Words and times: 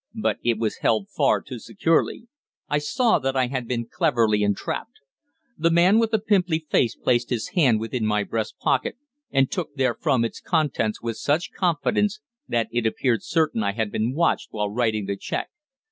But 0.15 0.39
it 0.43 0.57
was 0.57 0.77
held 0.77 1.11
far 1.11 1.43
too 1.43 1.59
securely. 1.59 2.23
I 2.67 2.79
saw 2.79 3.19
that 3.19 3.35
I 3.35 3.45
had 3.45 3.67
been 3.67 3.85
cleverly 3.85 4.41
entrapped! 4.41 4.99
The 5.59 5.69
man 5.69 5.99
with 5.99 6.09
the 6.09 6.17
pimply 6.17 6.65
face 6.71 6.95
placed 6.95 7.29
his 7.29 7.49
hand 7.49 7.79
within 7.79 8.07
my 8.07 8.23
breast 8.23 8.57
pocket 8.57 8.97
and 9.29 9.51
took 9.51 9.75
therefrom 9.75 10.25
its 10.25 10.41
contents 10.41 11.03
with 11.03 11.17
such 11.17 11.51
confidence 11.53 12.19
that 12.47 12.67
it 12.71 12.87
appeared 12.87 13.21
certain 13.21 13.61
I 13.61 13.73
had 13.73 13.91
been 13.91 14.15
watched 14.15 14.47
while 14.49 14.71
writing 14.71 15.05
the 15.05 15.15
cheque. 15.17 15.51